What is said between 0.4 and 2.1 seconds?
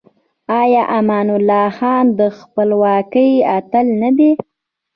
آیا امان الله خان